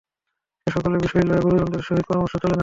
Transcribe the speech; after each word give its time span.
এ-সকল 0.67 0.93
বিষয় 0.97 1.23
লইয়া 1.23 1.43
গুরুজনদের 1.45 1.81
সহিত 1.87 2.03
পরামর্শ 2.07 2.33
চলে 2.35 2.47
না। 2.47 2.59